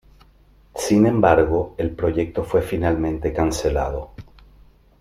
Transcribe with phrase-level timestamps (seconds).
[0.73, 4.13] Sin embargo, el proyecto fue finalmente cancelado.